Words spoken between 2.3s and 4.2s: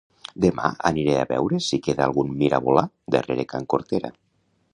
mirabolà darrera can Cortera